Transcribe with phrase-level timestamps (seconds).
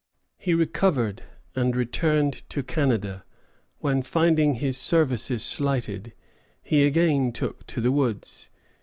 [0.39, 1.21] He recovered,
[1.55, 3.23] and returned to Canada,
[3.81, 6.13] when, finding his services slighted,
[6.63, 8.49] he again took to the woods.